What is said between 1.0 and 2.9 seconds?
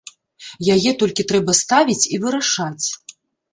толькі трэба ставіць і вырашаць.